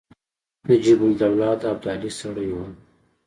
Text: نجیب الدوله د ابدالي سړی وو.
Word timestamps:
نجیب 0.67 0.99
الدوله 1.05 1.49
د 1.61 1.63
ابدالي 1.73 2.11
سړی 2.19 2.47
وو. 2.53 2.63